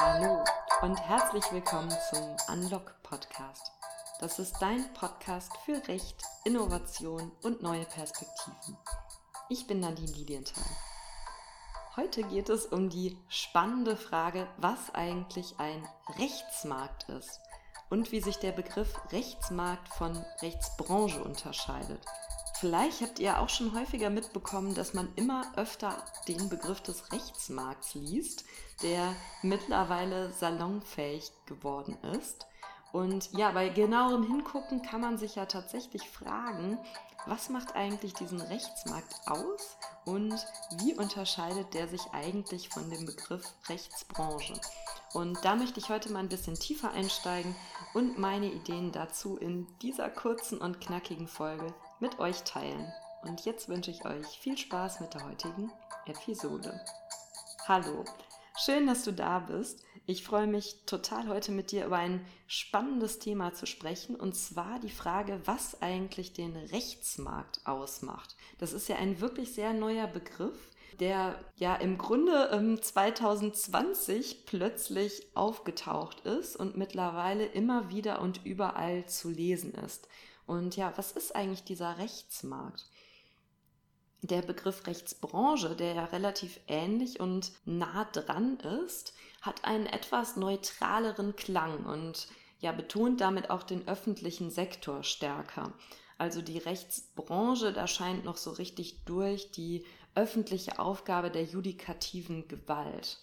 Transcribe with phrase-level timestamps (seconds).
[0.00, 0.44] Hallo
[0.82, 3.72] und herzlich willkommen zum Unlock Podcast.
[4.20, 8.76] Das ist dein Podcast für Recht, Innovation und neue Perspektiven.
[9.48, 10.62] Ich bin Nadine Lilienthal.
[11.96, 15.84] Heute geht es um die spannende Frage, was eigentlich ein
[16.16, 17.40] Rechtsmarkt ist
[17.90, 22.04] und wie sich der Begriff Rechtsmarkt von Rechtsbranche unterscheidet.
[22.60, 25.94] Vielleicht habt ihr auch schon häufiger mitbekommen, dass man immer öfter
[26.26, 28.44] den Begriff des Rechtsmarkts liest,
[28.82, 32.46] der mittlerweile salonfähig geworden ist.
[32.90, 36.78] Und ja, bei genauerem Hingucken kann man sich ja tatsächlich fragen,
[37.26, 40.34] was macht eigentlich diesen Rechtsmarkt aus und
[40.78, 44.60] wie unterscheidet der sich eigentlich von dem Begriff Rechtsbranche?
[45.12, 47.54] Und da möchte ich heute mal ein bisschen tiefer einsteigen
[47.94, 52.92] und meine Ideen dazu in dieser kurzen und knackigen Folge mit euch teilen.
[53.22, 55.72] Und jetzt wünsche ich euch viel Spaß mit der heutigen
[56.06, 56.80] Episode.
[57.66, 58.04] Hallo,
[58.56, 59.84] schön, dass du da bist.
[60.06, 64.78] Ich freue mich total heute mit dir über ein spannendes Thema zu sprechen und zwar
[64.78, 68.36] die Frage, was eigentlich den Rechtsmarkt ausmacht.
[68.58, 75.26] Das ist ja ein wirklich sehr neuer Begriff, der ja im Grunde ähm, 2020 plötzlich
[75.34, 80.08] aufgetaucht ist und mittlerweile immer wieder und überall zu lesen ist.
[80.48, 82.86] Und ja, was ist eigentlich dieser Rechtsmarkt?
[84.22, 91.36] Der Begriff Rechtsbranche, der ja relativ ähnlich und nah dran ist, hat einen etwas neutraleren
[91.36, 92.28] Klang und
[92.60, 95.74] ja betont damit auch den öffentlichen Sektor stärker.
[96.16, 103.18] Also die Rechtsbranche, da scheint noch so richtig durch die öffentliche Aufgabe der judikativen Gewalt.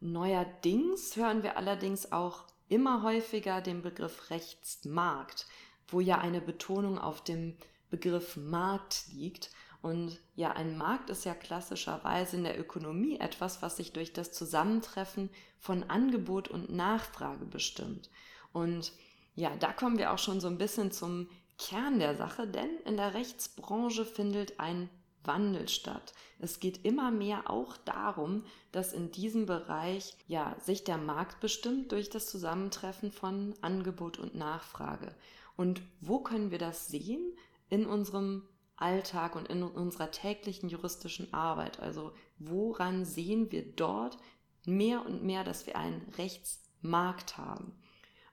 [0.00, 5.46] Neuerdings hören wir allerdings auch immer häufiger den Begriff Rechtsmarkt,
[5.88, 7.56] wo ja eine Betonung auf dem
[7.90, 9.50] Begriff Markt liegt.
[9.82, 14.32] Und ja, ein Markt ist ja klassischerweise in der Ökonomie etwas, was sich durch das
[14.32, 18.10] Zusammentreffen von Angebot und Nachfrage bestimmt.
[18.52, 18.92] Und
[19.34, 21.28] ja, da kommen wir auch schon so ein bisschen zum
[21.58, 24.90] Kern der Sache, denn in der Rechtsbranche findet ein
[25.24, 26.14] Wandel statt.
[26.38, 31.92] Es geht immer mehr auch darum, dass in diesem Bereich ja sich der Markt bestimmt
[31.92, 35.14] durch das Zusammentreffen von Angebot und Nachfrage.
[35.56, 37.36] Und wo können wir das sehen?
[37.68, 38.46] In unserem
[38.76, 41.80] Alltag und in unserer täglichen juristischen Arbeit.
[41.80, 44.18] Also woran sehen wir dort
[44.66, 47.72] mehr und mehr, dass wir einen Rechtsmarkt haben?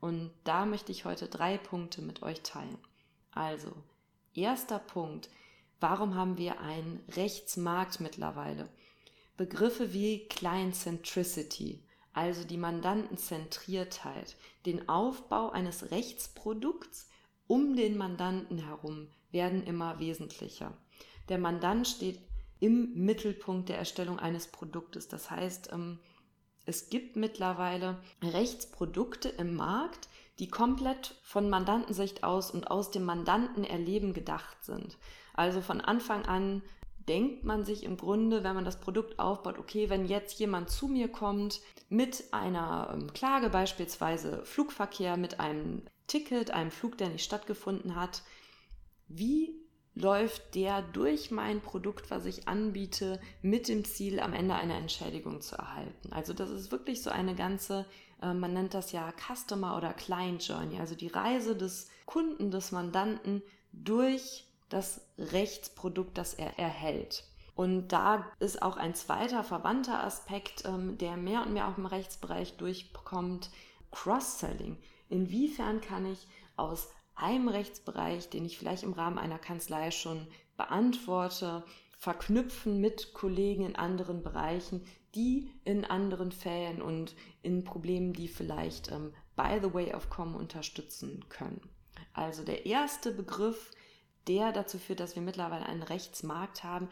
[0.00, 2.78] Und da möchte ich heute drei Punkte mit euch teilen.
[3.32, 3.70] Also,
[4.32, 5.28] erster Punkt,
[5.78, 8.70] warum haben wir einen Rechtsmarkt mittlerweile?
[9.36, 11.84] Begriffe wie Client Centricity,
[12.20, 14.36] also die Mandantenzentriertheit,
[14.66, 17.08] den Aufbau eines Rechtsprodukts
[17.46, 20.76] um den Mandanten herum werden immer wesentlicher.
[21.30, 22.20] Der Mandant steht
[22.58, 25.08] im Mittelpunkt der Erstellung eines Produktes.
[25.08, 25.98] Das heißt, ähm,
[26.66, 30.10] es gibt mittlerweile Rechtsprodukte im Markt,
[30.40, 34.98] die komplett von Mandantensicht aus und aus dem Mandantenerleben gedacht sind.
[35.32, 36.60] Also von Anfang an
[37.08, 40.88] denkt man sich im Grunde, wenn man das Produkt aufbaut, okay, wenn jetzt jemand zu
[40.88, 47.24] mir kommt mit einer ähm, Klage, beispielsweise Flugverkehr, mit einem Ticket, einem Flug, der nicht
[47.24, 48.22] stattgefunden hat,
[49.08, 49.60] wie
[49.94, 55.40] läuft der durch mein Produkt, was ich anbiete, mit dem Ziel, am Ende eine Entschädigung
[55.40, 56.12] zu erhalten.
[56.12, 57.86] Also das ist wirklich so eine ganze,
[58.22, 62.72] äh, man nennt das ja Customer oder Client Journey, also die Reise des Kunden, des
[62.72, 67.24] Mandanten durch das Rechtsprodukt, das er erhält.
[67.54, 71.86] Und da ist auch ein zweiter verwandter Aspekt, ähm, der mehr und mehr auch im
[71.86, 73.50] Rechtsbereich durchkommt,
[73.90, 74.78] Cross-Selling.
[75.08, 76.26] Inwiefern kann ich
[76.56, 80.26] aus einem Rechtsbereich, den ich vielleicht im Rahmen einer Kanzlei schon
[80.56, 81.64] beantworte,
[81.98, 88.90] verknüpfen mit Kollegen in anderen Bereichen, die in anderen Fällen und in Problemen, die vielleicht
[88.90, 91.60] ähm, by the way of kommen, unterstützen können.
[92.12, 93.70] Also der erste Begriff,
[94.26, 96.88] der dazu führt, dass wir mittlerweile einen Rechtsmarkt haben,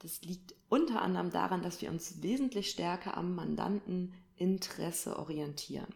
[0.00, 5.94] das liegt unter anderem daran, dass wir uns wesentlich stärker am Mandanteninteresse orientieren.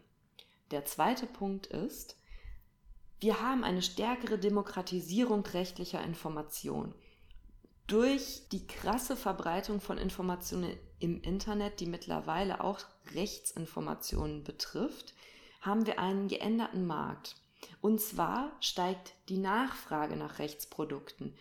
[0.71, 2.15] Der zweite Punkt ist,
[3.19, 6.95] wir haben eine stärkere Demokratisierung rechtlicher Information.
[7.87, 12.79] Durch die krasse Verbreitung von Informationen im Internet, die mittlerweile auch
[13.13, 15.13] Rechtsinformationen betrifft,
[15.61, 17.35] haben wir einen geänderten Markt.
[17.81, 21.33] Und zwar steigt die Nachfrage nach Rechtsprodukten.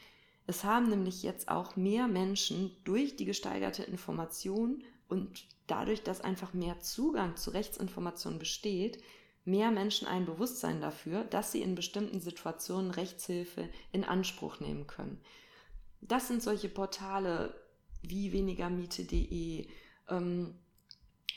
[0.47, 6.55] Es haben nämlich jetzt auch mehr Menschen durch die gesteigerte Information und dadurch, dass einfach
[6.55, 9.03] mehr Zugang zu Rechtsinformationen besteht,
[9.45, 15.21] mehr Menschen ein Bewusstsein dafür, dass sie in bestimmten Situationen Rechtshilfe in Anspruch nehmen können.
[16.01, 17.55] Das sind solche Portale
[18.03, 19.67] wie wenigermiete.de,
[20.09, 20.55] ähm,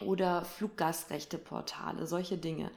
[0.01, 2.71] oder Fluggastrechteportale, solche Dinge.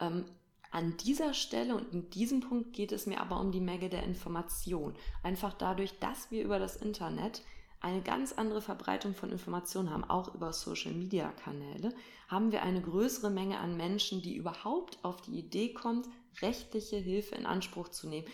[0.00, 0.24] Ähm,
[0.70, 4.02] an dieser Stelle und in diesem Punkt geht es mir aber um die Menge der
[4.02, 4.94] Information.
[5.22, 7.42] Einfach dadurch, dass wir über das Internet
[7.80, 11.94] eine ganz andere Verbreitung von Informationen haben, auch über Social-Media-Kanäle,
[12.28, 16.08] haben wir eine größere Menge an Menschen, die überhaupt auf die Idee kommt,
[16.42, 18.26] rechtliche Hilfe in Anspruch zu nehmen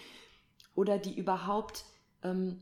[0.75, 1.85] oder die überhaupt,
[2.23, 2.61] ähm,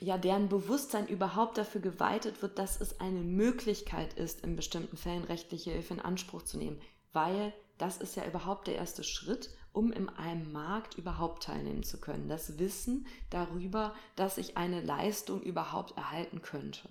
[0.00, 5.24] ja, deren Bewusstsein überhaupt dafür geweitet wird, dass es eine Möglichkeit ist, in bestimmten Fällen
[5.24, 6.80] rechtliche Hilfe in Anspruch zu nehmen,
[7.12, 12.00] weil das ist ja überhaupt der erste Schritt, um in einem Markt überhaupt teilnehmen zu
[12.00, 12.28] können.
[12.28, 16.88] Das Wissen darüber, dass ich eine Leistung überhaupt erhalten könnte.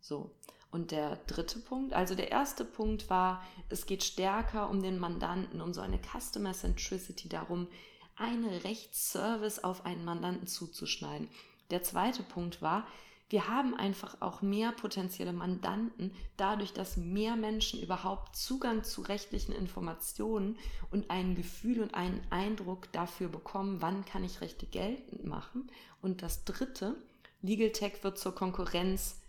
[0.00, 0.30] So.
[0.70, 5.60] Und der dritte Punkt, also der erste Punkt war, es geht stärker um den Mandanten,
[5.60, 7.68] um so eine Customer Centricity darum,
[8.16, 11.28] einen Rechtsservice auf einen Mandanten zuzuschneiden.
[11.70, 12.86] Der zweite Punkt war,
[13.34, 19.50] wir haben einfach auch mehr potenzielle Mandanten, dadurch, dass mehr Menschen überhaupt Zugang zu rechtlichen
[19.50, 20.56] Informationen
[20.92, 25.68] und ein Gefühl und einen Eindruck dafür bekommen, wann kann ich Rechte geltend machen.
[26.00, 26.94] Und das Dritte,
[27.42, 29.20] Legal Tech wird zur Konkurrenz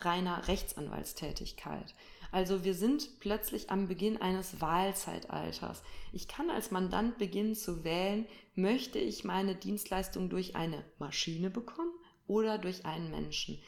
[0.00, 1.94] reiner Rechtsanwaltstätigkeit.
[2.32, 5.84] Also wir sind plötzlich am Beginn eines Wahlzeitalters.
[6.12, 11.92] Ich kann als Mandant beginnen zu wählen, möchte ich meine Dienstleistung durch eine Maschine bekommen
[12.30, 13.58] oder durch einen Menschen.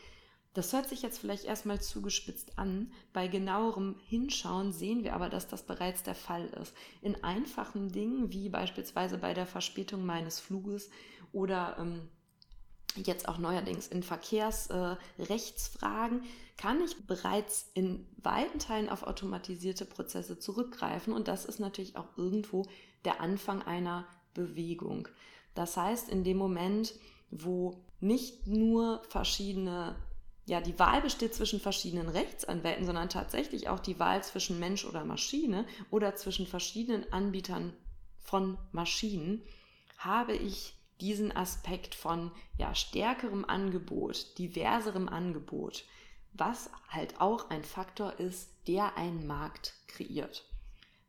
[0.54, 2.92] Das hört sich jetzt vielleicht erstmal zugespitzt an.
[3.12, 6.72] Bei genauerem Hinschauen sehen wir aber, dass das bereits der Fall ist.
[7.00, 10.90] In einfachen Dingen, wie beispielsweise bei der Verspätung meines Fluges
[11.32, 12.08] oder ähm,
[12.96, 16.26] jetzt auch neuerdings in Verkehrsrechtsfragen, äh,
[16.56, 21.12] kann ich bereits in weiten Teilen auf automatisierte Prozesse zurückgreifen.
[21.12, 22.64] Und das ist natürlich auch irgendwo
[23.04, 25.08] der Anfang einer Bewegung.
[25.54, 26.94] Das heißt, in dem Moment,
[27.32, 29.96] wo nicht nur verschiedene,
[30.44, 35.04] ja, die Wahl besteht zwischen verschiedenen Rechtsanwälten, sondern tatsächlich auch die Wahl zwischen Mensch oder
[35.04, 37.72] Maschine oder zwischen verschiedenen Anbietern
[38.20, 39.42] von Maschinen,
[39.98, 45.84] habe ich diesen Aspekt von ja, stärkerem Angebot, diverserem Angebot,
[46.32, 50.44] was halt auch ein Faktor ist, der einen Markt kreiert.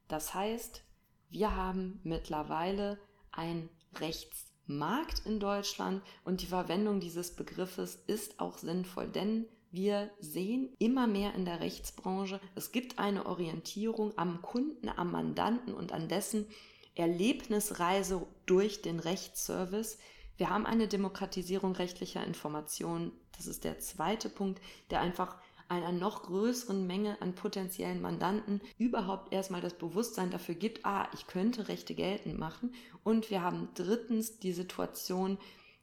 [0.07, 0.83] Das heißt,
[1.29, 2.99] wir haben mittlerweile
[3.31, 10.11] ein Rechts Markt in Deutschland und die Verwendung dieses Begriffes ist auch sinnvoll, denn wir
[10.19, 15.91] sehen immer mehr in der Rechtsbranche, es gibt eine Orientierung am Kunden, am Mandanten und
[15.91, 16.47] an dessen
[16.95, 19.97] Erlebnisreise durch den Rechtsservice.
[20.37, 23.11] Wir haben eine Demokratisierung rechtlicher Informationen.
[23.35, 24.61] Das ist der zweite Punkt,
[24.91, 25.37] der einfach
[25.69, 31.27] einer noch größeren Menge an potenziellen Mandanten überhaupt erstmal das Bewusstsein dafür gibt, ah, ich
[31.27, 32.73] könnte Rechte geltend machen.
[33.03, 35.37] Und wir haben drittens die Situation,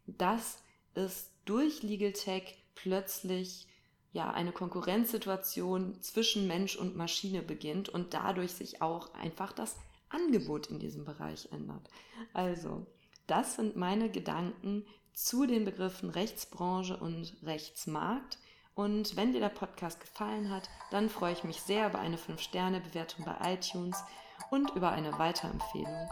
[0.06, 0.62] dass
[0.94, 3.66] es durch Legal Tech plötzlich
[4.12, 9.76] ja eine Konkurrenzsituation zwischen Mensch und Maschine beginnt und dadurch sich auch einfach das
[10.08, 11.88] Angebot in diesem Bereich ändert.
[12.32, 12.86] Also,
[13.26, 18.38] das sind meine Gedanken zu den Begriffen Rechtsbranche und Rechtsmarkt.
[18.74, 23.24] Und wenn dir der Podcast gefallen hat, dann freue ich mich sehr über eine 5-Sterne-Bewertung
[23.24, 24.02] bei iTunes
[24.50, 26.08] und über eine Weiterempfehlung.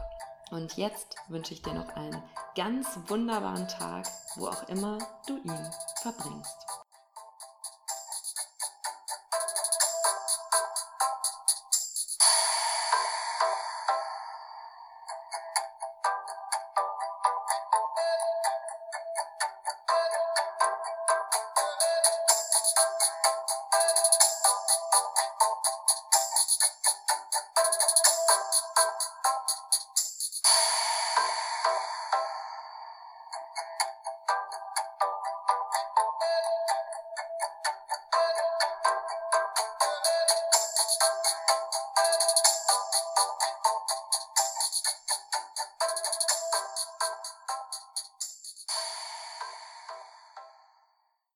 [0.50, 2.22] Und jetzt wünsche ich dir noch einen
[2.56, 4.06] ganz wunderbaren Tag,
[4.36, 5.70] wo auch immer du ihn
[6.02, 6.77] verbringst.